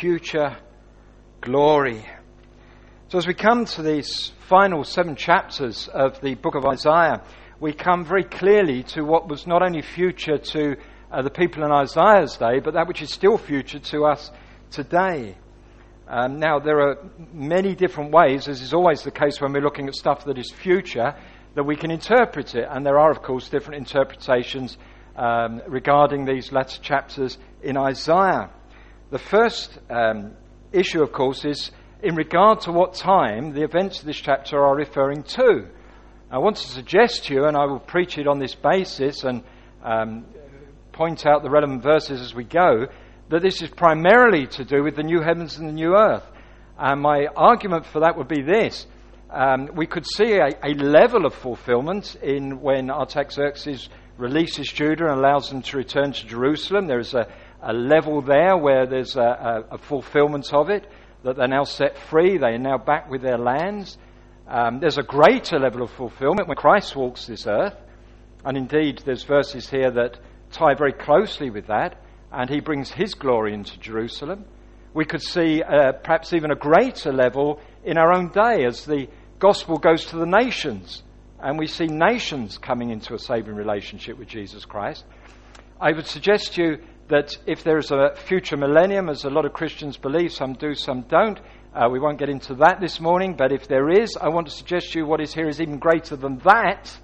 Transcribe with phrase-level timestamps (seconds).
[0.00, 0.56] future
[1.42, 2.02] glory.
[3.08, 7.22] So, as we come to these final seven chapters of the book of Isaiah,
[7.60, 10.76] we come very clearly to what was not only future to
[11.12, 14.30] uh, the people in Isaiah's day, but that which is still future to us
[14.70, 15.36] today.
[16.08, 19.86] Um, now, there are many different ways, as is always the case when we're looking
[19.86, 21.14] at stuff that is future,
[21.56, 22.66] that we can interpret it.
[22.70, 24.78] And there are, of course, different interpretations
[25.14, 28.50] um, regarding these latter chapters in Isaiah.
[29.10, 30.36] The first um,
[30.70, 34.76] issue, of course, is in regard to what time the events of this chapter are
[34.76, 35.66] referring to.
[36.30, 39.42] I want to suggest to you, and I will preach it on this basis and
[39.82, 40.26] um,
[40.92, 42.86] point out the relevant verses as we go,
[43.30, 46.30] that this is primarily to do with the new heavens and the new earth.
[46.78, 48.86] And my argument for that would be this.
[49.28, 53.88] Um, we could see a, a, level of fulfillment in when Artaxerxes
[54.18, 56.86] releases Judah and allows them to return to Jerusalem.
[56.86, 57.26] There is a,
[57.62, 60.86] a level there where there's a, a, fulfillment of it,
[61.24, 63.98] that they're now set free, they are now back with their lands.
[64.48, 67.76] Um, there's a greater level of fulfillment when Christ walks this earth,
[68.44, 70.18] and indeed there's verses here that
[70.50, 72.02] tie very closely with that,
[72.32, 74.44] and he brings his glory into Jerusalem.
[74.94, 79.08] We could see uh, perhaps even a greater level in our own day as the
[79.38, 81.02] gospel goes to the nations,
[81.38, 85.04] and we see nations coming into a saving relationship with Jesus Christ.
[85.80, 86.78] I would suggest to you
[87.10, 90.74] that if there is a future millennium, as a lot of Christians believe, some do,
[90.74, 91.38] some don't,
[91.74, 94.52] uh, we won't get into that this morning, but if there is, I want to
[94.52, 96.98] suggest to you what is here is even greater than that.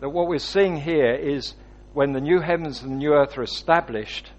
[0.00, 1.54] That what we're seeing here is
[1.94, 4.30] when the new heavens and the new earth are established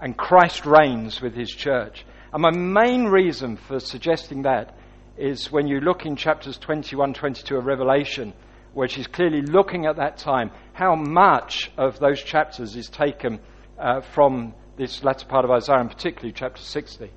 [0.00, 2.04] and Christ reigns with his church.
[2.32, 4.76] And my main reason for suggesting that
[5.16, 8.34] is when you look in chapters 21, 22 of Revelation,
[8.74, 13.40] where she's clearly looking at that time, how much of those chapters is taken
[13.78, 17.10] uh, from this latter part of Isaiah, and particularly chapter 60.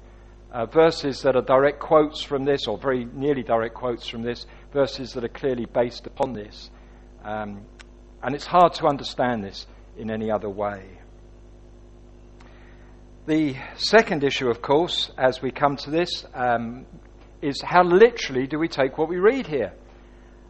[0.52, 4.45] Uh, verses that are direct quotes from this, or very nearly direct quotes from this,
[4.73, 6.72] verses that are clearly based upon this.
[7.23, 7.61] Um,
[8.23, 9.67] and it's hard to understand this
[9.97, 10.85] in any other way.
[13.28, 16.88] The second issue, of course, as we come to this, um,
[17.41, 19.73] is how literally do we take what we read here?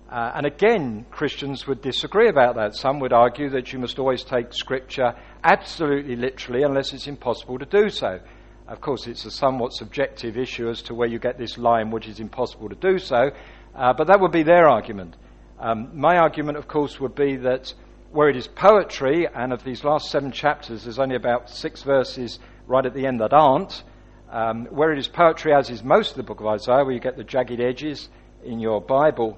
[0.09, 2.75] Uh, and again, Christians would disagree about that.
[2.75, 7.65] Some would argue that you must always take Scripture absolutely literally unless it's impossible to
[7.65, 8.19] do so.
[8.67, 12.07] Of course, it's a somewhat subjective issue as to where you get this line, which
[12.07, 13.31] is impossible to do so,
[13.75, 15.15] uh, but that would be their argument.
[15.59, 17.73] Um, my argument, of course, would be that
[18.11, 22.39] where it is poetry, and of these last seven chapters, there's only about six verses
[22.65, 23.83] right at the end that aren't.
[24.31, 26.99] Um, where it is poetry, as is most of the book of Isaiah, where you
[26.99, 28.09] get the jagged edges
[28.43, 29.37] in your Bible,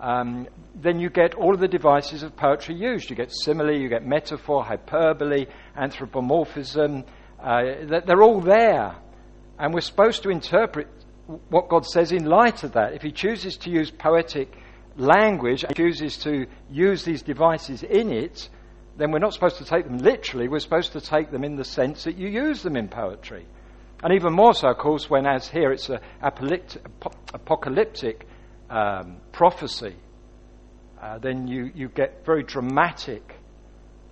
[0.00, 3.10] um, then you get all of the devices of poetry used.
[3.10, 5.46] You get simile, you get metaphor, hyperbole,
[5.76, 7.04] anthropomorphism.
[7.38, 7.62] Uh,
[8.06, 8.96] they're all there.
[9.58, 10.88] And we're supposed to interpret
[11.50, 12.94] what God says in light of that.
[12.94, 14.56] If He chooses to use poetic
[14.96, 18.48] language and chooses to use these devices in it,
[18.96, 20.48] then we're not supposed to take them literally.
[20.48, 23.46] We're supposed to take them in the sense that you use them in poetry.
[24.02, 26.00] And even more so, of course, when, as here, it's an
[27.34, 28.26] apocalyptic
[28.70, 29.96] um, prophecy,
[31.02, 33.34] uh, then you, you get very dramatic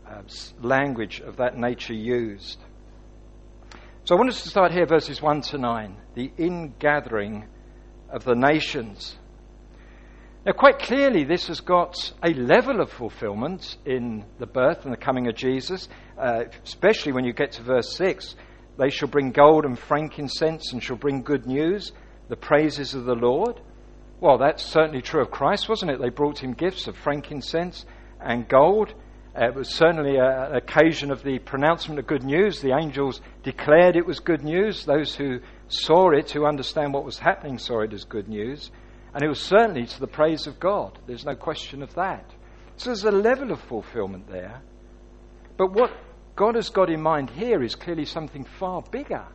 [0.06, 0.22] uh,
[0.60, 2.58] language of that nature used.
[4.04, 7.46] So I want us to start here, verses 1 to 9, the ingathering
[8.10, 9.16] of the nations.
[10.46, 14.96] Now, quite clearly, this has got a level of fulfillment in the birth and the
[14.96, 18.34] coming of Jesus, uh, especially when you get to verse 6.
[18.78, 21.92] They shall bring gold and frankincense and shall bring good news,
[22.28, 23.60] the praises of the Lord.
[24.20, 26.00] Well, that's certainly true of Christ, wasn't it?
[26.00, 27.86] They brought him gifts of frankincense
[28.20, 28.92] and gold.
[29.36, 32.60] Uh, it was certainly an occasion of the pronouncement of good news.
[32.60, 34.84] The angels declared it was good news.
[34.84, 38.72] Those who saw it, who understand what was happening, saw it as good news.
[39.14, 40.98] And it was certainly to the praise of God.
[41.06, 42.28] There's no question of that.
[42.76, 44.62] So there's a level of fulfillment there.
[45.56, 45.92] But what
[46.34, 49.26] God has got in mind here is clearly something far bigger.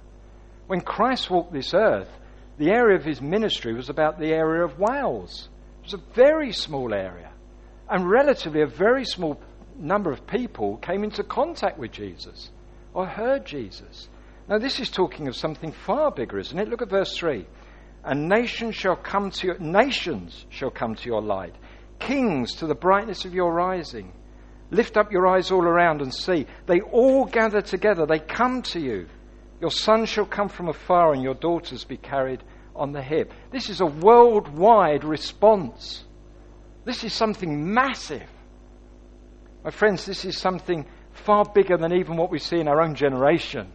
[0.68, 2.10] When Christ walked this earth,
[2.58, 5.50] the area of his ministry was about the area of Wales.
[5.80, 7.32] It was a very small area.
[7.90, 9.40] And relatively, a very small
[9.78, 12.52] number of people came into contact with Jesus
[12.94, 14.08] or heard Jesus.
[14.48, 16.70] Now, this is talking of something far bigger, isn't it?
[16.70, 17.46] Look at verse 3.
[18.04, 21.56] And nations shall come to your, nations shall come to your light,
[22.00, 24.12] kings to the brightness of your rising.
[24.72, 26.46] Lift up your eyes all around and see.
[26.66, 29.08] They all gather together, they come to you.
[29.64, 32.44] Your son shall come from afar, and your daughters be carried
[32.76, 33.32] on the hip.
[33.50, 36.04] This is a worldwide response.
[36.84, 38.30] This is something massive.
[39.64, 42.94] My friends, this is something far bigger than even what we see in our own
[42.94, 43.72] generation.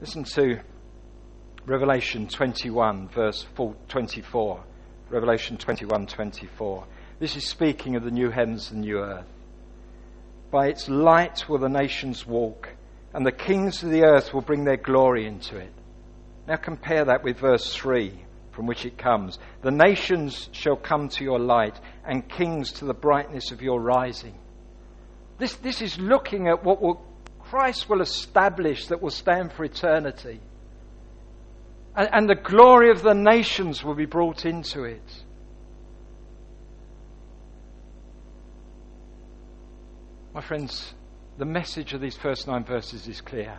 [0.00, 0.58] Listen to
[1.66, 3.46] Revelation 21, verse
[3.88, 4.64] 24.
[5.10, 6.86] Revelation 21, 24.
[7.18, 9.26] This is speaking of the new heavens and new earth.
[10.50, 12.70] By its light will the nations walk,
[13.14, 15.72] and the kings of the earth will bring their glory into it.
[16.46, 18.12] Now compare that with verse 3
[18.52, 19.38] from which it comes.
[19.62, 24.34] The nations shall come to your light, and kings to the brightness of your rising.
[25.38, 27.02] This, this is looking at what will,
[27.40, 30.40] Christ will establish that will stand for eternity.
[31.96, 35.24] And, and the glory of the nations will be brought into it.
[40.34, 40.94] My friends,
[41.42, 43.58] the message of these first nine verses is clear.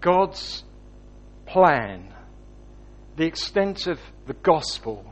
[0.00, 0.64] God's
[1.44, 2.10] plan,
[3.16, 5.04] the extent of the gospel,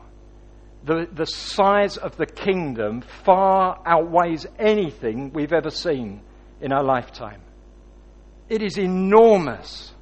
[0.83, 6.23] the, the size of the kingdom far outweighs anything we've ever seen
[6.59, 7.43] in our lifetime.
[8.49, 9.93] It is enormous.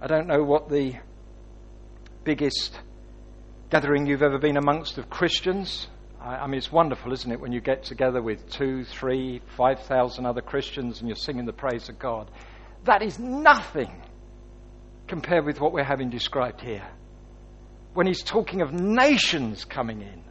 [0.00, 0.92] I don't know what the
[2.22, 2.78] biggest
[3.68, 5.88] gathering you've ever been amongst of Christians.
[6.22, 10.26] I, mean, it's wonderful, isn't it, when you get together with two, three, five thousand
[10.26, 12.30] other Christians and you're singing the praise of God.
[12.84, 14.02] That is nothing
[15.08, 16.86] compared with what we're having described here.
[17.94, 20.22] When he's talking of nations coming in.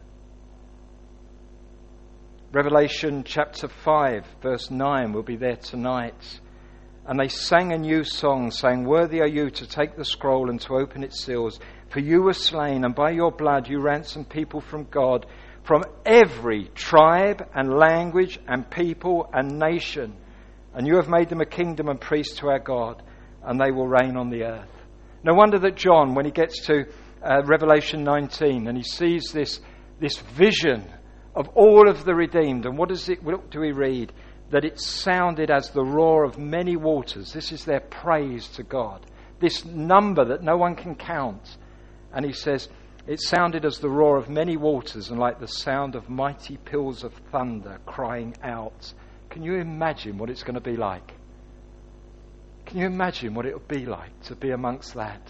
[2.51, 6.39] Revelation chapter 5, verse 9 will be there tonight.
[7.06, 10.62] And they sang a new song, saying, Worthy are you to take the scroll and
[10.62, 11.59] to open its seals,
[11.89, 15.25] for you were slain, and by your blood you ransomed people from God,
[15.69, 20.16] from every tribe and language and people and nation.
[20.74, 23.04] And you have made them a kingdom and priests to our God
[23.44, 24.71] and they will reign on the earth.
[25.24, 26.88] No wonder that John, when he gets to
[27.24, 29.60] uh, Revelation 19 and he sees this,
[30.00, 30.92] this vision
[31.36, 34.12] of all of the redeemed, and what, does it, what do we read?
[34.50, 37.31] That it sounded as the roar of many waters.
[37.31, 39.06] This is their praise to God.
[39.39, 41.57] This number that no one can count.
[42.12, 42.69] And he says,
[43.09, 47.03] it sounded as the roar of many waters and like the sound of mighty peals
[47.03, 48.94] of thunder crying out.
[49.31, 51.15] Can you imagine what it's going to be like?
[52.67, 55.27] Can you imagine what it would be like to be amongst that?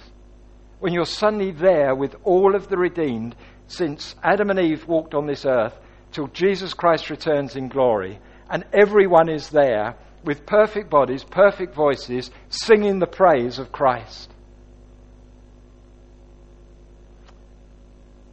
[0.80, 3.34] When you're suddenly there with all of the redeemed
[3.68, 5.80] since Adam and Eve walked on this earth
[6.12, 9.96] till Jesus Christ returns in glory, and everyone is there
[10.26, 14.29] with perfect bodies, perfect voices, singing the praise of Christ.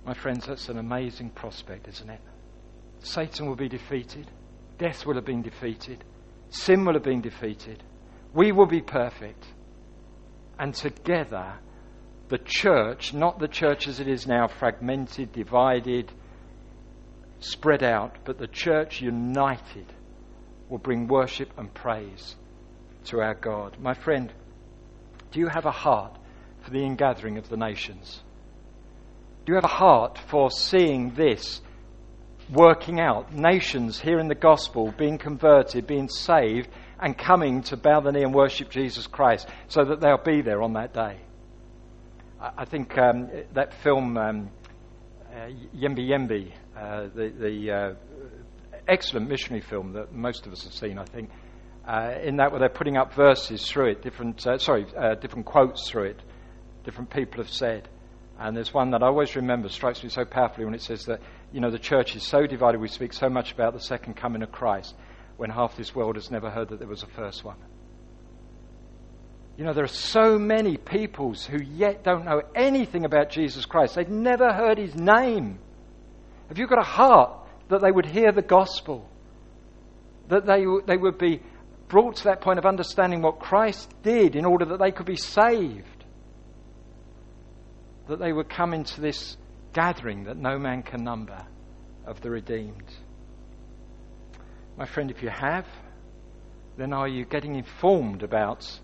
[0.07, 2.21] My friends, that's an amazing prospect, isn't it?
[3.01, 4.31] Satan will be defeated.
[4.79, 6.05] Death will have been defeated.
[6.49, 7.83] Sin will have been defeated.
[8.33, 9.45] We will be perfect.
[10.61, 11.55] And together,
[12.29, 16.13] the church, not the church as it is now, fragmented, divided,
[17.41, 19.93] spread out, but the church united
[20.69, 22.37] will bring worship and praise
[23.07, 23.77] to our God.
[23.81, 24.33] My friend,
[25.33, 26.17] do you have a heart
[26.61, 28.23] for the ingathering of the nations?
[29.47, 31.61] Do you have a heart for seeing this
[32.51, 33.33] working out?
[33.33, 38.35] Nations hearing the gospel, being converted, being saved, and coming to bow the knee and
[38.35, 41.21] worship Jesus Christ so that they'll be there on that day.
[42.41, 44.51] I think um, that film, um,
[45.33, 45.47] uh,
[45.77, 47.95] Yembe Yembe, uh, the, the uh,
[48.89, 51.31] excellent missionary film that most of us have seen, I think,
[51.87, 55.47] uh, in that where they're putting up verses through it, different, uh, sorry, uh, different
[55.47, 56.21] quotes through it,
[56.83, 57.89] different people have said.
[58.39, 61.21] And there's one that I always remember, strikes me so powerfully when it says that,
[61.53, 64.43] you know, the church is so divided, we speak so much about the second coming
[64.43, 64.95] of Christ
[65.37, 67.57] when half this world has never heard that there was a first one.
[69.57, 73.95] You know, there are so many peoples who yet don't know anything about Jesus Christ.
[73.95, 75.59] They've never heard his name.
[76.49, 77.33] Have you got a heart
[77.69, 79.09] that they would hear the gospel?
[80.29, 81.41] That they, they would be
[81.89, 85.17] brought to that point of understanding what Christ did in order that they could be
[85.17, 85.96] saved?
[88.09, 89.37] That they would come into this
[89.73, 91.45] gathering that no man can number
[92.07, 92.85] of the redeemed.
[94.77, 95.67] My friend, if you have,
[96.77, 98.81] then are you getting informed about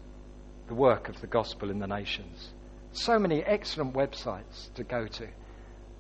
[0.67, 2.51] the work of the gospel in the nations?
[2.93, 5.29] So many excellent websites to go to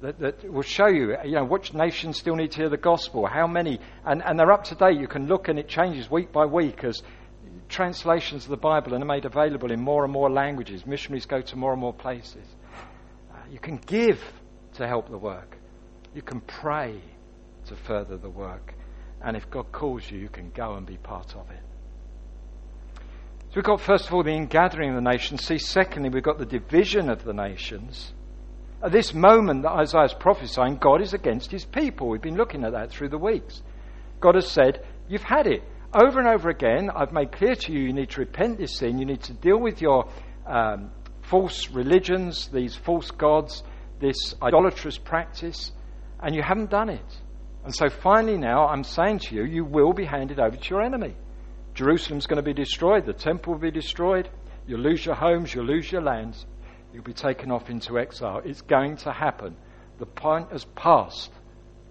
[0.02, 3.26] that, that will show you, you know, which nations still need to hear the gospel,
[3.26, 4.98] how many, and, and they're up to date.
[4.98, 7.02] You can look and it changes week by week as
[7.68, 10.86] translations of the Bible are made available in more and more languages.
[10.86, 12.44] Missionaries go to more and more places.
[13.52, 14.18] You can give
[14.76, 15.58] to help the work.
[16.14, 17.02] You can pray
[17.66, 18.74] to further the work.
[19.22, 21.60] And if God calls you, you can go and be part of it.
[22.96, 25.44] So we've got, first of all, the ingathering of the nations.
[25.44, 28.14] See, secondly, we've got the division of the nations.
[28.82, 32.08] At this moment that Isaiah is prophesying, God is against his people.
[32.08, 33.60] We've been looking at that through the weeks.
[34.20, 35.62] God has said, You've had it.
[35.92, 38.98] over and over again, I've made clear to you you need to repent this sin,
[38.98, 40.08] you need to deal with your
[40.46, 40.90] um,
[41.32, 43.62] false religions, these false gods,
[44.00, 45.72] this idolatrous practice,
[46.20, 47.20] and you haven't done it.
[47.64, 50.82] And so finally now, I'm saying to you, you will be handed over to your
[50.82, 51.16] enemy.
[51.72, 54.28] Jerusalem's going to be destroyed, the temple will be destroyed,
[54.66, 56.44] you'll lose your homes, you'll lose your lands,
[56.92, 58.42] you'll be taken off into exile.
[58.44, 59.56] It's going to happen.
[60.00, 61.32] The point has passed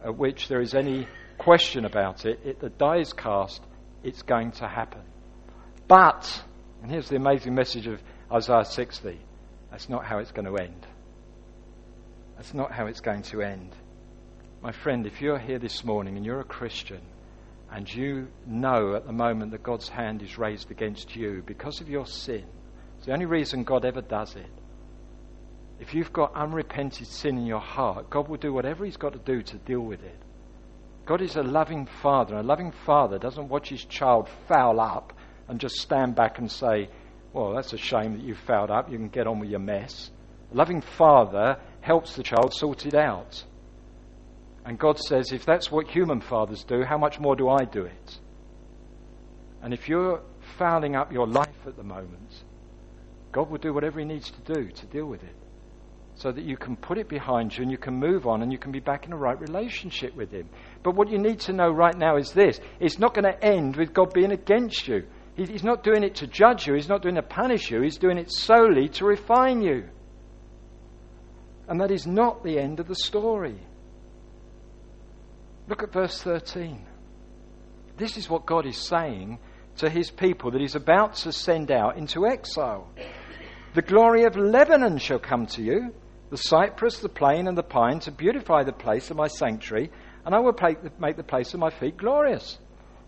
[0.06, 1.08] at which there is any
[1.40, 2.42] question about it.
[2.46, 3.64] it the die is cast,
[4.04, 5.02] it's going to happen.
[5.88, 6.44] But,
[6.84, 8.00] and here's the amazing message of
[8.32, 9.20] Isaiah 60
[9.72, 10.86] that's not how it's going to end.
[12.36, 13.76] That's not how it's going to end.
[14.62, 17.02] My friend, if you're here this morning and you're a Christian,
[17.72, 21.90] and you know at the moment that God's hand is raised against you because of
[21.90, 22.44] your sin,
[22.98, 24.50] it's the only reason God ever does it.
[25.80, 29.20] If you've got unrepented sin in your heart, God will do whatever He's got to
[29.20, 30.22] do to deal with it.
[31.06, 35.14] God is a loving father, and a loving father doesn't watch his child foul up
[35.48, 36.90] and just stand back and say,
[37.34, 38.92] Well, that's a shame that you've fouled up.
[38.92, 40.12] You can get on with your mess.
[40.52, 43.44] A loving father helps the child sort it out.
[44.66, 47.84] And God says, if that's what human fathers do, how much more do I do
[47.84, 48.20] it?
[49.62, 50.22] And if you're
[50.58, 52.44] fouling up your life at the moment,
[53.32, 55.36] God will do whatever He needs to do to deal with it
[56.16, 58.58] so that you can put it behind you and you can move on and you
[58.58, 60.50] can be back in a right relationship with Him.
[60.84, 63.78] But what you need to know right now is this it's not going to end
[63.78, 65.08] with God being against you.
[65.36, 67.98] He's not doing it to judge you, He's not doing it to punish you, He's
[67.98, 69.90] doing it solely to refine you.
[71.68, 73.58] And that is not the end of the story.
[75.68, 76.86] Look at verse 13.
[77.98, 79.40] This is what God is saying
[79.78, 82.90] to his people that he's about to send out into exile.
[83.74, 85.94] The glory of Lebanon shall come to you,
[86.30, 89.92] the cypress, the plane, and the pine, to beautify the place of my sanctuary,
[90.26, 90.56] and I will
[91.00, 92.58] make the place of my feet glorious.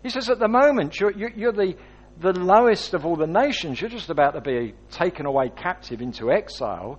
[0.02, 1.74] He says, at the moment, you're, you're the,
[2.20, 3.80] the lowest of all the nations.
[3.80, 6.98] You're just about to be taken away captive into exile.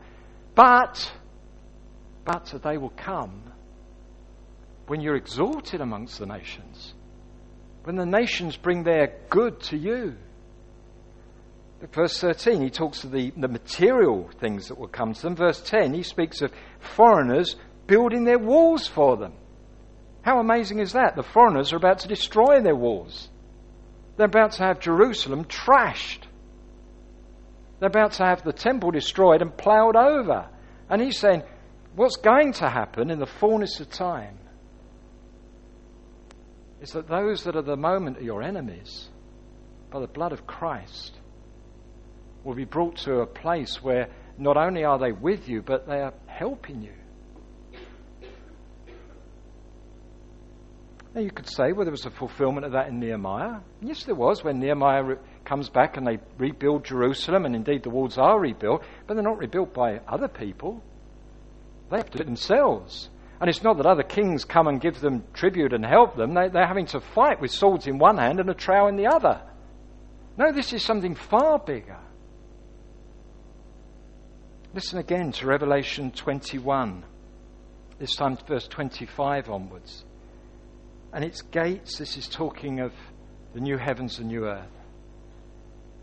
[0.55, 1.11] But,
[2.23, 3.43] but a day will come
[4.87, 6.93] when you're exalted amongst the nations,
[7.83, 10.15] when the nations bring their good to you.
[11.91, 15.35] Verse 13, he talks of the, the material things that will come to them.
[15.35, 17.55] Verse 10, he speaks of foreigners
[17.85, 19.33] building their walls for them.
[20.21, 21.15] How amazing is that?
[21.15, 23.29] The foreigners are about to destroy their walls.
[24.17, 26.23] They're about to have Jerusalem trashed.
[27.79, 30.47] They're about to have the temple destroyed and ploughed over.
[30.89, 31.43] And he's saying,
[31.95, 34.37] what's going to happen in the fullness of time
[36.81, 39.09] is that those that are the moment are your enemies,
[39.89, 41.17] by the blood of Christ,
[42.43, 46.01] will be brought to a place where not only are they with you, but they
[46.01, 46.93] are helping you.
[51.15, 53.61] Now you could say, well, there was a fulfillment of that in Nehemiah.
[53.81, 57.89] Yes, there was when Nehemiah re- comes back and they rebuild Jerusalem, and indeed the
[57.89, 60.83] walls are rebuilt, but they're not rebuilt by other people.
[61.89, 63.09] They have to do it themselves.
[63.39, 66.33] And it's not that other kings come and give them tribute and help them.
[66.33, 69.07] They, they're having to fight with swords in one hand and a trowel in the
[69.07, 69.41] other.
[70.37, 71.99] No, this is something far bigger.
[74.73, 77.05] Listen again to Revelation 21,
[77.99, 80.03] this time verse 25 onwards
[81.15, 82.91] and its gates, this is talking of
[83.53, 84.67] the new heavens and new earth,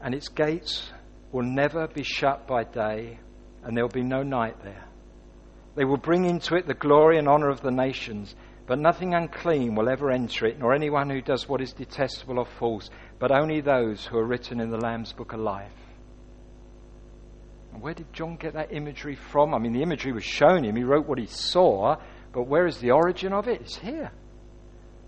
[0.01, 0.91] and its gates
[1.33, 3.19] will never be shut by day,
[3.63, 4.87] and there will be no night there.
[5.75, 8.35] They will bring into it the glory and honor of the nations,
[8.67, 12.47] but nothing unclean will ever enter it, nor anyone who does what is detestable or
[12.47, 12.89] false,
[13.19, 15.73] but only those who are written in the Lamb's book of life.
[17.75, 19.53] And where did John get that imagery from?
[19.53, 20.75] I mean, the imagery was shown him.
[20.75, 21.97] He wrote what he saw,
[22.33, 23.61] but where is the origin of it?
[23.61, 24.11] It's here.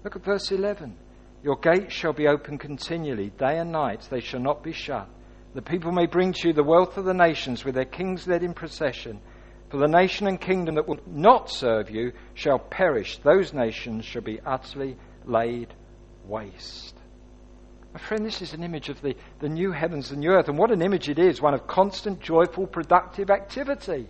[0.05, 0.95] Look at verse 11.
[1.43, 5.09] Your gates shall be open continually, day and night, they shall not be shut.
[5.55, 8.43] The people may bring to you the wealth of the nations with their kings led
[8.43, 9.21] in procession.
[9.71, 13.19] For the nation and kingdom that will not serve you shall perish.
[13.19, 15.73] Those nations shall be utterly laid
[16.27, 16.95] waste.
[17.95, 20.49] My friend, this is an image of the, the new heavens and new earth.
[20.49, 24.09] And what an image it is one of constant, joyful, productive activity.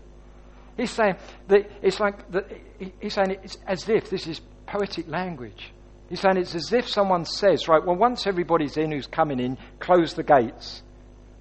[0.76, 1.16] He's saying
[1.48, 2.50] that it's like that,
[3.00, 5.72] he's saying it's as if this is poetic language.
[6.08, 9.56] He's saying it's as if someone says, right, well, once everybody's in who's coming in,
[9.80, 10.82] close the gates.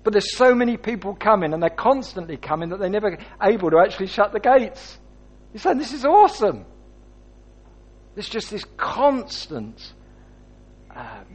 [0.04, 3.80] But there's so many people coming, and they're constantly coming that they're never able to
[3.80, 4.98] actually shut the gates.
[5.52, 6.66] He's saying this is awesome.
[8.16, 9.94] There's just this constant
[10.96, 11.26] um,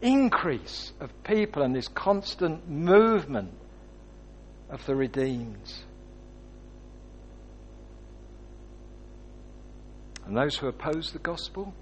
[0.00, 3.52] increase of people and this constant movement
[4.68, 5.72] of the redeemed.
[10.26, 11.74] And those who oppose the gospel,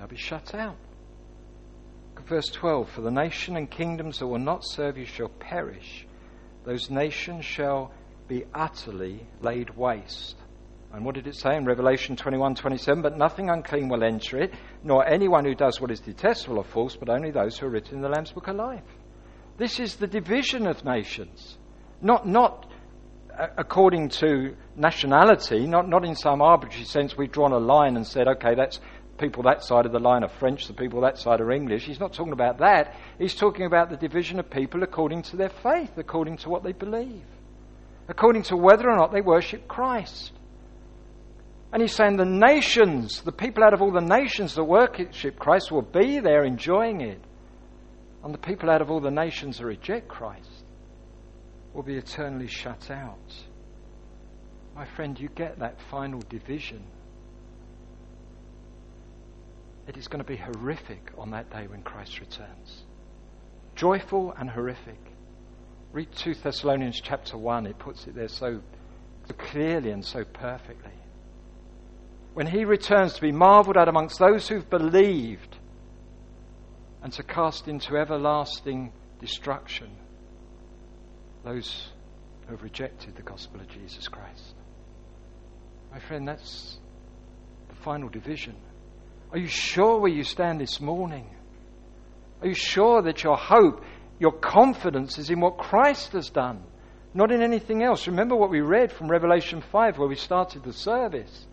[0.00, 0.78] They'll be shut out.
[2.26, 6.06] verse 12 For the nation and kingdoms that will not serve you shall perish,
[6.64, 7.92] those nations shall
[8.26, 10.36] be utterly laid waste.
[10.90, 13.02] And what did it say in Revelation 21 27?
[13.02, 16.96] But nothing unclean will enter it, nor anyone who does what is detestable or false,
[16.96, 18.82] but only those who are written in the Lamb's Book of Life.
[19.58, 21.58] This is the division of nations.
[22.00, 22.70] Not, not
[23.38, 28.06] uh, according to nationality, not, not in some arbitrary sense we've drawn a line and
[28.06, 28.80] said, okay, that's
[29.20, 31.84] people that side of the line are French, the people that side are English.
[31.84, 32.96] He's not talking about that.
[33.18, 36.72] He's talking about the division of people according to their faith, according to what they
[36.72, 37.24] believe,
[38.08, 40.32] according to whether or not they worship Christ.
[41.72, 45.70] And he's saying the nations, the people out of all the nations that worship Christ
[45.70, 47.20] will be there enjoying it.
[48.24, 50.64] And the people out of all the nations that reject Christ
[51.72, 53.34] will be eternally shut out.
[54.74, 56.82] My friend, you get that final division.
[59.90, 62.84] It is going to be horrific on that day when Christ returns.
[63.74, 65.00] Joyful and horrific.
[65.92, 68.62] Read 2 Thessalonians chapter 1, it puts it there so,
[69.26, 70.92] so clearly and so perfectly
[72.34, 75.56] when he returns to be marveled at amongst those who've believed
[77.02, 79.90] and to cast into everlasting destruction
[81.44, 81.88] those
[82.46, 84.54] who have rejected the gospel of Jesus Christ.
[85.90, 86.78] My friend, that's
[87.68, 88.54] the final division.
[89.32, 91.28] Are you sure where you stand this morning?
[92.42, 93.84] Are you sure that your hope,
[94.18, 96.62] your confidence is in what Christ has done,
[97.14, 98.06] not in anything else?
[98.06, 101.46] Remember what we read from Revelation 5 where we started the service.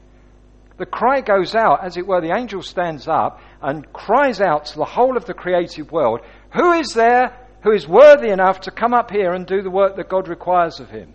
[0.77, 4.77] The cry goes out, as it were, the angel stands up and cries out to
[4.77, 6.21] the whole of the creative world
[6.53, 9.95] Who is there who is worthy enough to come up here and do the work
[9.97, 11.13] that God requires of him?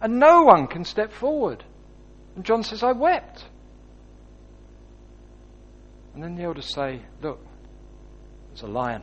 [0.00, 1.64] And no one can step forward.
[2.34, 3.44] And John says, I wept.
[6.16, 7.38] And then the elders say, Look,
[8.48, 9.02] there's a lion.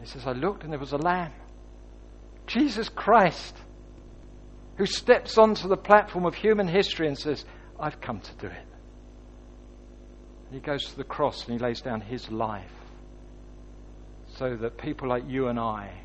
[0.00, 1.30] He says, I looked and there was a lamb.
[2.48, 3.56] Jesus Christ
[4.78, 7.44] who steps onto the platform of human history and says,
[7.78, 8.66] I've come to do it.
[10.46, 12.72] And he goes to the cross and he lays down his life
[14.38, 16.00] so that people like you and I,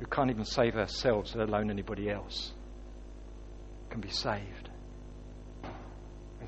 [0.00, 2.52] who can't even save ourselves, let alone anybody else,
[3.88, 4.57] can be saved.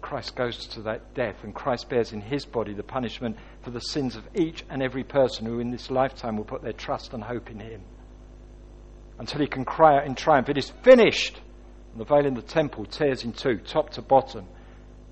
[0.00, 3.80] Christ goes to that death, and Christ bears in his body the punishment for the
[3.80, 7.22] sins of each and every person who in this lifetime will put their trust and
[7.22, 7.82] hope in him
[9.20, 11.38] until he can cry out in triumph, It is finished!
[11.92, 14.46] And the veil in the temple tears in two, top to bottom,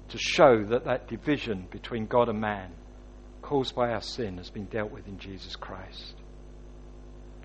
[0.09, 2.73] to show that that division between God and man,
[3.43, 6.15] caused by our sin, has been dealt with in Jesus Christ.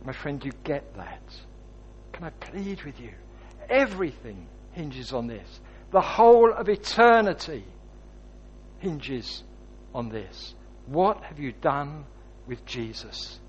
[0.06, 1.22] My friend, you get that.
[2.14, 3.12] Can I plead with you?
[3.70, 5.60] Everything hinges on this.
[5.94, 7.64] The whole of eternity
[8.80, 9.44] hinges
[9.94, 10.56] on this.
[10.88, 12.06] What have you done
[12.48, 13.40] with Jesus?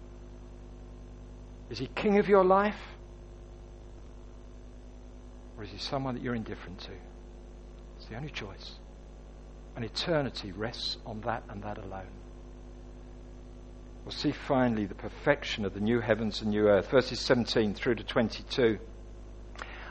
[1.71, 2.79] Is he king of your life?
[5.57, 6.93] Or is he someone that you're indifferent to?
[7.97, 8.73] It's the only choice.
[9.75, 12.13] And eternity rests on that and that alone.
[14.05, 17.95] We'll see finally the perfection of the new heavens and new earth, verses 17 through
[17.95, 18.79] to 22.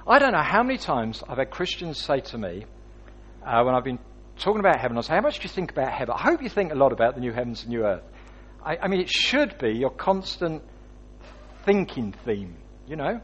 [0.06, 2.66] I don't know how many times I've had Christians say to me,
[3.46, 4.00] uh, when I've been
[4.38, 6.13] talking about heaven, I say, How much do you think about heaven?
[6.18, 8.04] I hope you think a lot about the new heavens and new earth.
[8.66, 10.62] I, I mean, it should be your constant
[11.66, 12.56] thinking theme,
[12.88, 13.22] you know?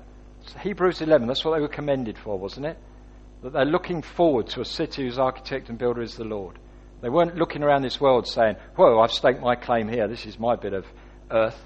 [0.61, 2.77] Hebrews 11, that's what they were commended for, wasn't it?
[3.43, 6.59] That they're looking forward to a city whose architect and builder is the Lord.
[7.01, 10.39] They weren't looking around this world saying, Whoa, I've staked my claim here, this is
[10.39, 10.85] my bit of
[11.29, 11.61] earth.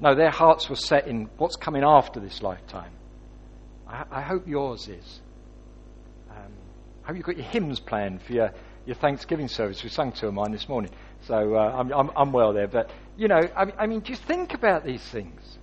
[0.00, 2.90] No, their hearts were set in what's coming after this lifetime.
[3.88, 5.20] I, I hope yours is.
[6.30, 6.52] Um,
[7.04, 8.52] I hope you've got your hymns planned for your,
[8.86, 9.82] your Thanksgiving service.
[9.82, 10.90] We sang two of mine this morning,
[11.22, 12.68] so uh, I'm, I'm, I'm, well there.
[12.68, 15.58] But, you know, I, I mean, just think about these things.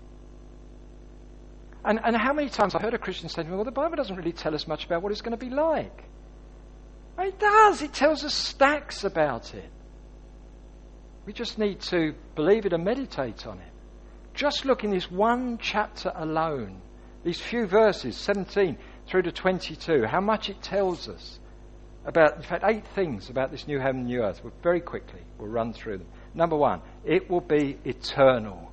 [1.83, 3.95] And, and how many times I've heard a Christian say to me, well, the Bible
[3.95, 6.03] doesn't really tell us much about what it's going to be like.
[7.19, 7.81] It does.
[7.81, 9.69] It tells us stacks about it.
[11.25, 13.71] We just need to believe it and meditate on it.
[14.33, 16.81] Just look in this one chapter alone,
[17.25, 21.39] these few verses, 17 through to 22, how much it tells us
[22.05, 24.41] about, in fact, eight things about this new heaven and new earth.
[24.43, 26.07] We'll very quickly, we'll run through them.
[26.35, 28.71] Number one, it will be eternal.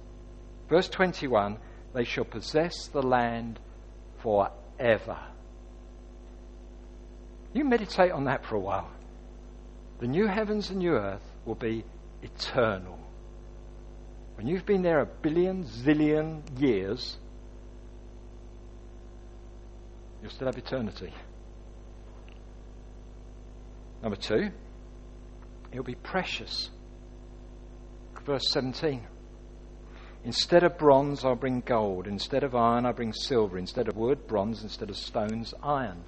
[0.69, 1.57] Verse 21
[1.95, 3.59] they shall possess the land
[4.23, 5.19] forever.
[7.53, 8.91] You meditate on that for a while.
[10.01, 11.85] The new heavens and new earth will be
[12.23, 12.99] eternal.
[14.37, 17.19] When you've been there a billion, zillion years,
[20.23, 21.13] you'll still have eternity.
[24.03, 24.51] Number two,
[25.71, 26.71] it'll be precious.
[28.25, 29.03] verse 17.
[30.25, 32.07] Instead of bronze, I'll bring gold.
[32.07, 33.59] Instead of iron, I'll bring silver.
[33.59, 34.63] Instead of wood, bronze.
[34.63, 36.05] Instead of stones, iron.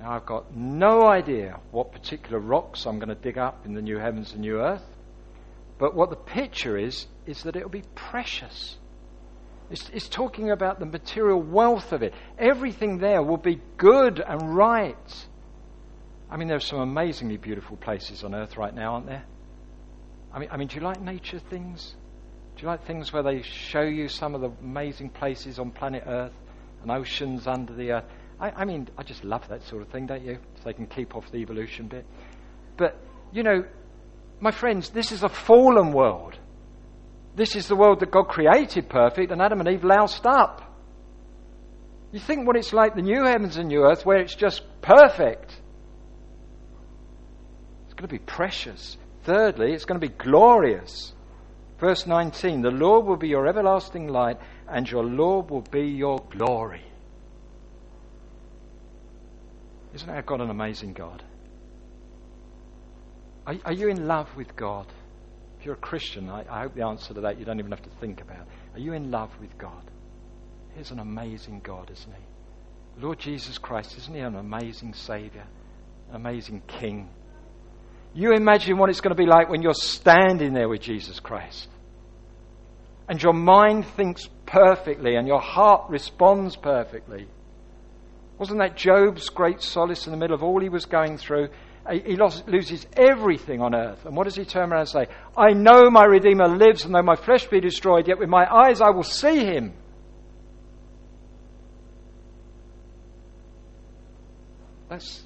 [0.00, 3.82] Now, I've got no idea what particular rocks I'm going to dig up in the
[3.82, 4.84] new heavens and new earth.
[5.78, 8.76] But what the picture is, is that it'll be precious.
[9.70, 12.12] It's, it's, talking about the material wealth of it.
[12.38, 15.26] Everything there will be good and right.
[16.28, 19.24] I mean, there are some amazingly beautiful places on earth right now, aren't there?
[20.32, 21.94] I mean, I mean, do you like nature things?
[22.56, 26.02] Do you like things where they show you some of the amazing places on planet
[26.06, 26.34] Earth
[26.82, 28.04] and oceans under the earth?
[28.38, 30.38] I, I mean, I just love that sort of thing, don't you?
[30.56, 32.06] So they can keep off the evolution bit.
[32.76, 32.98] But,
[33.32, 33.64] you know,
[34.40, 36.38] my friends, this is a fallen world.
[37.36, 40.70] This is the world that God created perfect and Adam and Eve loused up.
[42.12, 45.56] You think what it's like the new heavens and new earth where it's just perfect.
[47.84, 48.96] It's going to be precious.
[49.22, 51.12] Thirdly, it's going to be glorious.
[51.78, 54.38] Verse 19 The Lord will be your everlasting light,
[54.68, 56.84] and your Lord will be your glory.
[59.94, 61.22] Isn't our God an amazing God?
[63.46, 64.86] Are, are you in love with God?
[65.60, 67.82] If you're a Christian, I, I hope the answer to that you don't even have
[67.82, 68.46] to think about.
[68.72, 69.90] Are you in love with God?
[70.74, 73.02] He's an amazing God, isn't he?
[73.02, 75.44] Lord Jesus Christ, isn't he an amazing Savior?
[76.08, 77.10] An amazing King?
[78.14, 81.68] You imagine what it's going to be like when you're standing there with Jesus Christ.
[83.06, 87.28] And your mind thinks perfectly and your heart responds perfectly.
[88.38, 91.50] Wasn't that Job's great solace in the middle of all he was going through?
[91.88, 94.04] He loses everything on earth.
[94.04, 95.06] And what does he turn around and say?
[95.36, 98.80] I know my Redeemer lives, and though my flesh be destroyed, yet with my eyes
[98.80, 99.72] I will see him.
[104.88, 105.22] That's,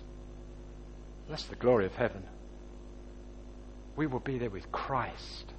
[1.28, 2.22] that's the glory of heaven.
[3.96, 5.52] We will be there with Christ.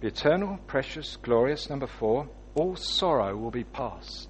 [0.00, 4.28] The eternal, precious, glorious, number four, all sorrow will be past.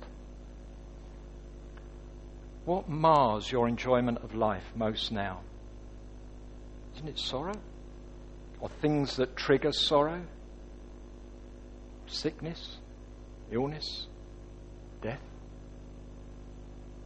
[2.68, 5.40] What mars your enjoyment of life most now?
[6.96, 7.54] Isn't it sorrow?
[8.60, 10.20] Or things that trigger sorrow?
[12.08, 12.76] Sickness,
[13.50, 14.06] illness,
[15.00, 15.22] death,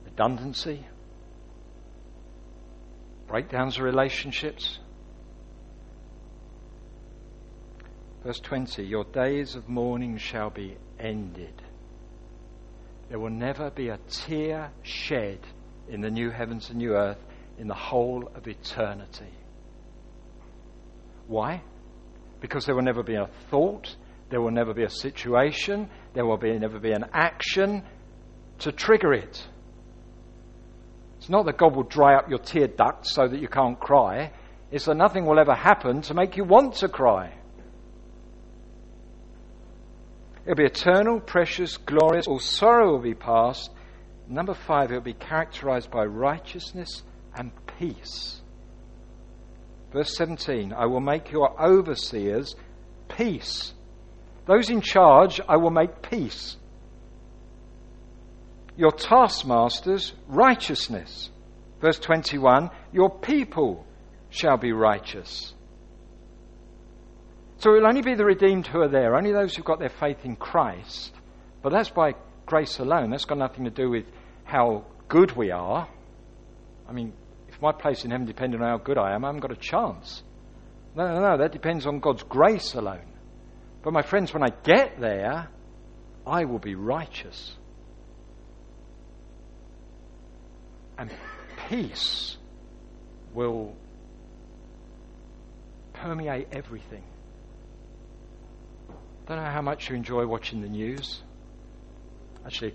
[0.04, 0.84] redundancy,
[3.28, 4.80] breakdowns of relationships.
[8.24, 11.61] Verse 20 Your days of mourning shall be ended.
[13.12, 15.40] There will never be a tear shed
[15.86, 17.22] in the new heavens and new earth
[17.58, 19.34] in the whole of eternity.
[21.26, 21.62] Why?
[22.40, 23.94] Because there will never be a thought,
[24.30, 27.82] there will never be a situation, there will be, never be an action
[28.60, 29.46] to trigger it.
[31.18, 34.32] It's not that God will dry up your tear ducts so that you can't cry.
[34.70, 37.34] It's that nothing will ever happen to make you want to cry.
[40.44, 42.26] It'll be eternal, precious, glorious.
[42.26, 43.70] All sorrow will be past.
[44.28, 47.02] Number five, it'll be characterized by righteousness
[47.36, 48.40] and peace.
[49.92, 52.56] Verse 17 I will make your overseers
[53.08, 53.72] peace.
[54.46, 56.56] Those in charge, I will make peace.
[58.76, 61.30] Your taskmasters, righteousness.
[61.80, 63.86] Verse 21 Your people
[64.30, 65.54] shall be righteous.
[67.62, 69.88] So it will only be the redeemed who are there, only those who've got their
[69.88, 71.14] faith in Christ.
[71.62, 73.10] But that's by grace alone.
[73.10, 74.04] That's got nothing to do with
[74.42, 75.88] how good we are.
[76.88, 77.12] I mean,
[77.48, 79.56] if my place in heaven depended on how good I am, I haven't got a
[79.56, 80.24] chance.
[80.96, 83.06] No, no, no, that depends on God's grace alone.
[83.84, 85.48] But my friends, when I get there,
[86.26, 87.54] I will be righteous.
[90.98, 91.12] And
[91.68, 92.36] peace
[93.32, 93.76] will
[95.92, 97.04] permeate everything.
[99.26, 101.22] Don't know how much you enjoy watching the news.
[102.44, 102.74] Actually,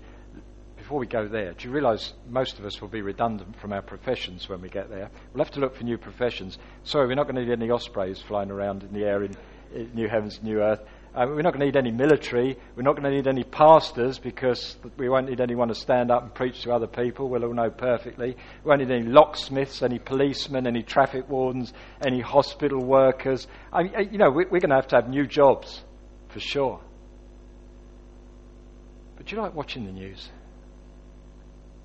[0.76, 3.82] before we go there, do you realize most of us will be redundant from our
[3.82, 5.10] professions when we get there?
[5.32, 6.56] We'll have to look for new professions.
[6.84, 9.36] Sorry, we're not going to need any ospreys flying around in the air in,
[9.74, 10.80] in New Heavens, New Earth.
[11.14, 12.56] Uh, we're not going to need any military.
[12.74, 16.22] We're not going to need any pastors because we won't need anyone to stand up
[16.22, 17.28] and preach to other people.
[17.28, 18.36] We'll all know perfectly.
[18.64, 23.46] We won't need any locksmiths, any policemen, any traffic wardens, any hospital workers.
[23.70, 25.82] I mean, you know, we're going to have to have new jobs
[26.38, 26.80] for sure.
[29.16, 30.30] But do you like watching the news?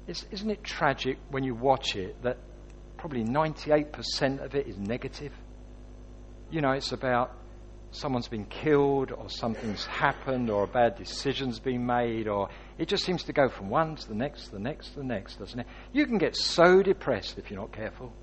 [0.08, 2.38] It's, isn't it tragic when you watch it that
[2.98, 5.32] probably 98% of it is negative?
[6.52, 7.36] You know, it's about
[7.92, 13.04] someone's been killed or something's happened or a bad decision's been made or it just
[13.04, 15.62] seems to go from one to the next, to the next, to the next, doesn't
[15.62, 15.68] it?
[15.94, 18.14] You can get so depressed if you're not careful.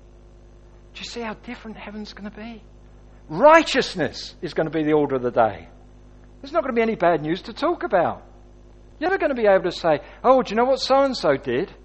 [0.93, 2.63] Do you see how different heaven's going to be?
[3.27, 5.67] Righteousness is going to be the order of the day.
[6.41, 8.23] There's not going to be any bad news to talk about.
[8.99, 11.15] You're never going to be able to say, oh, do you know what so and
[11.15, 11.69] so did?
[11.69, 11.75] It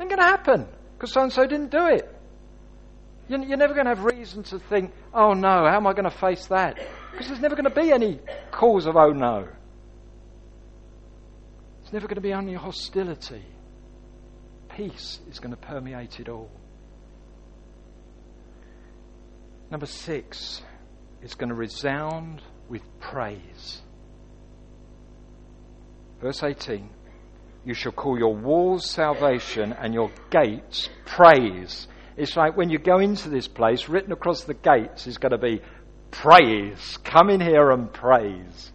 [0.00, 2.16] ain't going to happen because so and so didn't do it.
[3.28, 6.10] You're never going to have reason to think, oh no, how am I going to
[6.10, 6.78] face that?
[7.12, 8.18] Because there's never going to be any
[8.50, 9.46] cause of oh no.
[11.82, 13.44] It's never going to be any hostility.
[14.76, 16.50] Peace is going to permeate it all.
[19.70, 20.62] Number six,
[21.22, 23.82] it's going to resound with praise.
[26.20, 26.88] Verse 18
[27.64, 31.88] You shall call your walls salvation and your gates praise.
[32.16, 35.38] It's like when you go into this place, written across the gates is going to
[35.38, 35.62] be
[36.10, 36.98] praise.
[37.04, 38.72] Come in here and praise.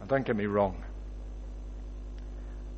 [0.00, 0.84] And don't get me wrong.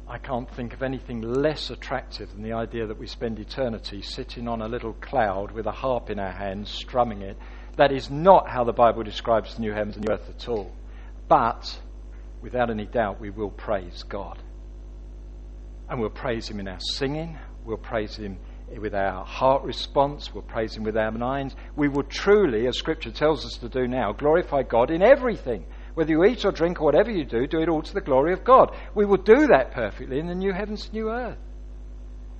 [0.07, 4.47] I can't think of anything less attractive than the idea that we spend eternity sitting
[4.47, 7.38] on a little cloud with a harp in our hands, strumming it.
[7.77, 10.73] That is not how the Bible describes the new heavens and new earth at all.
[11.29, 11.81] But,
[12.41, 14.41] without any doubt, we will praise God.
[15.89, 18.39] And we'll praise Him in our singing, we'll praise Him
[18.79, 21.55] with our heart response, we'll praise Him with our minds.
[21.77, 25.67] We will truly, as Scripture tells us to do now, glorify God in everything.
[25.95, 28.33] Whether you eat or drink or whatever you do, do it all to the glory
[28.33, 28.75] of God.
[28.95, 31.39] We will do that perfectly in the new heavens and new earth.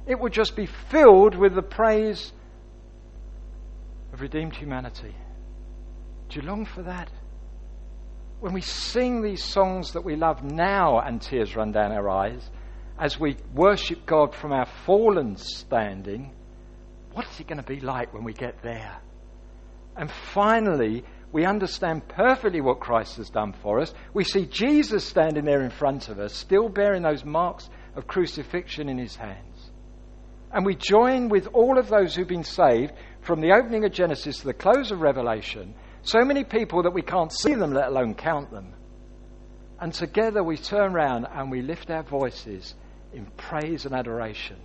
[0.07, 2.33] It will just be filled with the praise
[4.13, 5.15] of redeemed humanity.
[6.35, 7.09] Do you long for that?
[8.41, 12.51] When we sing these songs that we love now and tears run down our eyes,
[12.99, 16.33] as we worship God from our fallen standing,
[17.13, 18.97] what is it going to be like when we get there?
[19.97, 23.95] And finally, we understand perfectly what Christ has done for us.
[24.13, 28.89] We see Jesus standing there in front of us, still bearing those marks of crucifixion
[28.89, 29.71] in his hands.
[30.53, 34.39] And we join with all of those who've been saved from the opening of Genesis
[34.39, 35.77] to the close of Revelation.
[36.05, 38.75] So many people that we can't see them, let alone count them.
[39.81, 42.75] And together we turn around and we lift our voices
[43.13, 44.59] in praise and adoration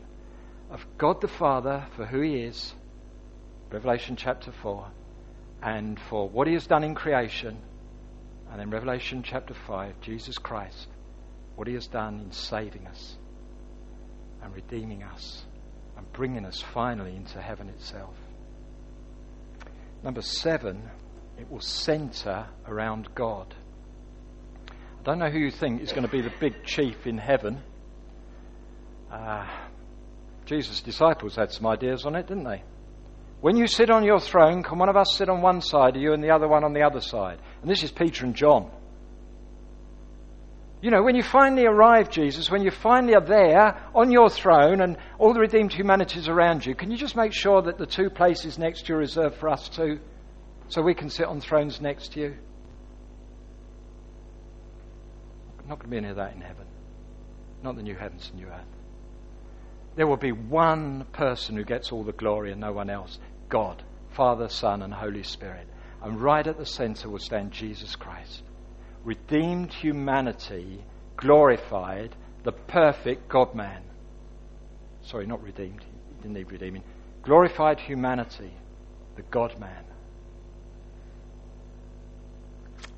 [0.69, 2.73] of God the Father for who He is,
[3.71, 4.88] Revelation chapter 4,
[5.63, 7.58] and for what He has done in creation,
[8.52, 10.88] and in Revelation chapter 5, Jesus Christ,
[11.56, 13.15] what He has done in saving us
[14.43, 15.43] and redeeming us
[15.97, 18.15] and bringing us finally into heaven itself.
[20.04, 20.89] Number seven,
[21.39, 23.56] it will center around God.
[24.69, 27.62] I don't know who you think is going to be the big chief in heaven.
[29.10, 29.47] Uh,
[30.45, 32.62] Jesus' disciples had some ideas on it, didn't they?
[33.39, 36.02] When you sit on your throne, can one of us sit on one side of
[36.02, 37.39] you and the other one on the other side?
[37.62, 38.69] And this is Peter and John.
[40.82, 44.82] You know, when you finally arrive, Jesus, when you finally are there on your throne
[44.82, 47.86] and all the redeemed humanity is around you, can you just make sure that the
[47.86, 49.99] two places next to you are reserved for us too?
[50.69, 52.36] So we can sit on thrones next to you?
[55.67, 56.65] Not going to be any of that in heaven.
[57.62, 58.65] Not the new heavens and new earth.
[59.95, 63.84] There will be one person who gets all the glory and no one else God,
[64.12, 65.67] Father, Son, and Holy Spirit.
[66.01, 68.43] And right at the center will stand Jesus Christ.
[69.03, 70.84] Redeemed humanity,
[71.17, 73.82] glorified, the perfect God man.
[75.01, 75.82] Sorry, not redeemed.
[75.82, 76.84] He didn't need redeeming.
[77.23, 78.53] Glorified humanity,
[79.15, 79.84] the God man.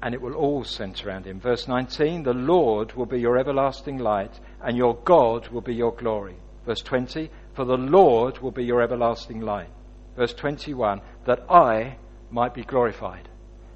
[0.02, 1.40] And it will all center around him.
[1.40, 5.94] Verse 19 The Lord will be your everlasting light, and your God will be your
[5.94, 6.36] glory.
[6.66, 9.70] Verse 20, for the Lord will be your everlasting light.
[10.16, 11.98] Verse 21, that I
[12.30, 13.28] might be glorified.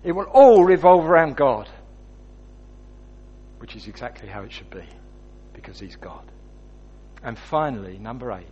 [0.03, 1.67] It will all revolve around God,
[3.57, 4.85] which is exactly how it should be,
[5.53, 6.31] because He's God.
[7.23, 8.45] And finally, number eight,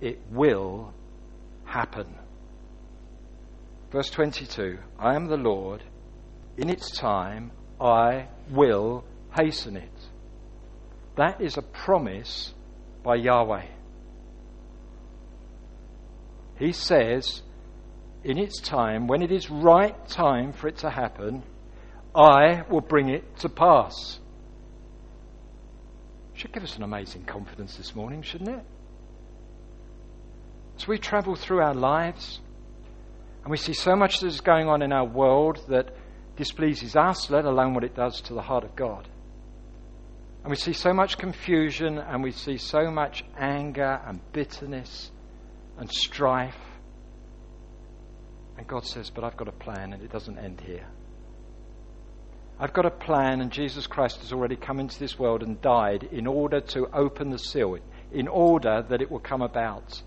[0.00, 0.94] it will
[1.64, 2.14] happen.
[3.90, 5.82] Verse 22 I am the Lord,
[6.56, 9.90] in its time I will hasten it.
[11.16, 12.54] That is a promise
[13.02, 13.66] by Yahweh.
[16.58, 17.42] He says,
[18.22, 21.42] in its time, when it is right time for it to happen,
[22.14, 24.18] I will bring it to pass.
[26.34, 28.64] Should give us an amazing confidence this morning, shouldn't it?
[30.76, 32.40] As we travel through our lives
[33.42, 35.94] and we see so much that is going on in our world that
[36.36, 39.08] displeases us, let alone what it does to the heart of God.
[40.42, 45.10] And we see so much confusion and we see so much anger and bitterness
[45.78, 46.58] and strife.
[48.58, 50.86] And God says, But I've got a plan and it doesn't end here.
[52.58, 56.08] I've got a plan, and Jesus Christ has already come into this world and died
[56.12, 57.78] in order to open the seal,
[58.12, 60.00] in order that it will come about.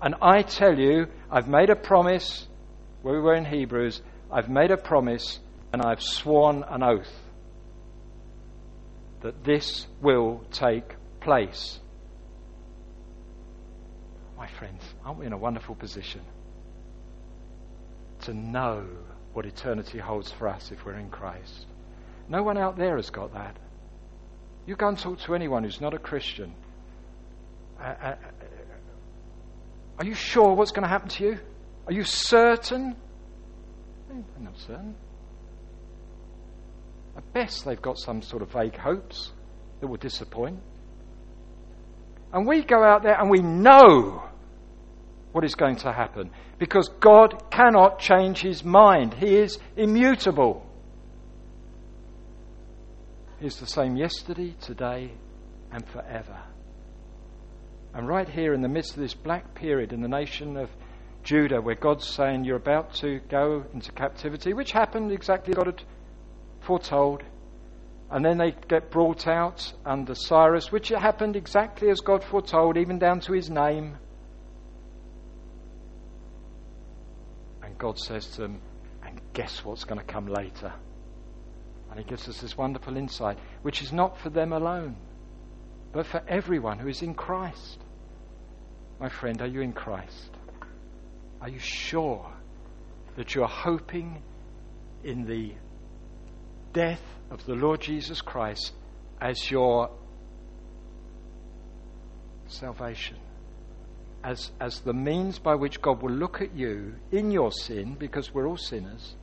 [0.00, 2.46] And I tell you, I've made a promise,
[3.02, 4.00] where we were in Hebrews,
[4.32, 5.38] I've made a promise
[5.76, 7.12] and I've sworn an oath
[9.20, 11.78] that this will take place.
[14.38, 16.22] My friends, aren't we in a wonderful position
[18.22, 18.86] to know
[19.34, 21.66] what eternity holds for us if we're in Christ?
[22.26, 23.54] No one out there has got that.
[24.64, 26.54] You go and talk to anyone who's not a Christian.
[27.78, 28.14] Uh, uh, uh
[29.98, 31.38] are you sure what's going to happen to you?
[31.86, 32.96] Are you certain?
[34.10, 34.94] I'm not certain.
[37.16, 39.32] At best, they've got some sort of vague hopes
[39.80, 40.60] that will disappoint.
[42.32, 44.22] And we go out there and we know
[45.32, 49.14] what is going to happen because God cannot change his mind.
[49.14, 50.66] He is immutable.
[53.38, 55.12] He's the same yesterday, today,
[55.70, 56.38] and forever.
[57.94, 60.70] And right here in the midst of this black period in the nation of
[61.22, 65.82] Judah, where God's saying you're about to go into captivity, which happened exactly God had
[66.66, 67.22] foretold.
[68.10, 72.98] And then they get brought out under Cyrus, which happened exactly as God foretold, even
[72.98, 73.96] down to his name.
[77.62, 78.60] And God says to them,
[79.04, 80.72] and guess what's going to come later?
[81.90, 84.96] And he gives us this wonderful insight, which is not for them alone,
[85.92, 87.78] but for everyone who is in Christ.
[89.00, 90.30] My friend, are you in Christ?
[91.40, 92.32] Are you sure
[93.16, 94.22] that you are hoping
[95.04, 95.54] in the
[96.76, 98.74] death of the Lord Jesus Christ
[99.18, 99.88] as your
[102.48, 103.16] salvation?
[104.22, 108.34] As, as the means by which God will look at you in your sin, because
[108.34, 109.14] we're all sinners,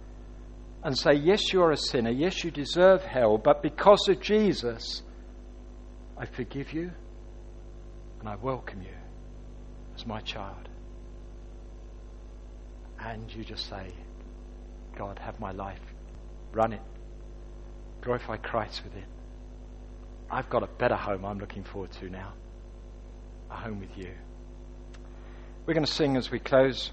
[0.83, 2.09] and say, Yes, you are a sinner.
[2.09, 3.37] Yes, you deserve hell.
[3.37, 5.03] But because of Jesus,
[6.17, 6.91] I forgive you
[8.19, 8.97] and I welcome you
[9.95, 10.69] as my child.
[12.99, 13.93] And you just say,
[14.97, 15.81] God, have my life.
[16.53, 16.81] Run it.
[18.03, 19.05] Glorify Christ within.
[20.29, 22.33] I've got a better home I'm looking forward to now.
[23.49, 24.11] A home with you.
[25.65, 26.91] We're going to sing as we close.